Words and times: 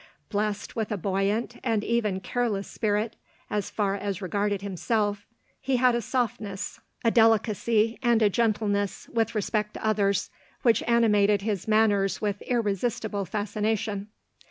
Blest 0.31 0.75
with 0.75 0.91
a 0.91 0.97
buoyant, 0.97 1.57
and 1.63 1.83
even 1.83 2.21
careless 2.21 2.67
spirit, 2.67 3.15
as 3.51 3.69
far 3.69 3.93
as 3.93 4.19
regarded 4.19 4.63
himself, 4.63 5.27
he 5.59 5.75
had 5.77 5.93
a 5.93 6.01
softness, 6.01 6.79
a 7.03 7.09
LODORE. 7.09 7.13
299 7.37 7.61
delicacy, 7.61 7.99
and 8.01 8.21
a 8.23 8.27
gentleness, 8.31 9.07
with 9.09 9.35
respect 9.35 9.75
to 9.75 9.85
others, 9.85 10.31
which 10.63 10.81
animated 10.87 11.43
his 11.43 11.67
manners 11.67 12.19
with 12.19 12.41
irresistible 12.41 13.25
fascination. 13.25 14.07